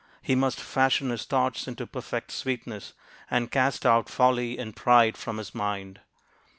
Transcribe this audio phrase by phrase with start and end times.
[0.23, 2.93] He must fashion his thoughts into perfect sweetness,
[3.29, 5.99] And cast out folly and pride from his mind.